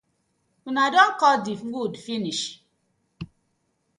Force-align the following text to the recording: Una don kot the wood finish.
Una 0.71 0.85
don 0.95 1.09
kot 1.23 1.37
the 1.49 1.55
wood 1.75 1.93
finish. 2.05 2.41